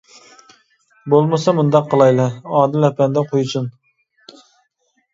[1.15, 3.73] بولمىسا مۇنداق قىلايلى، ئادىل ئەپەندى قۇيسۇن.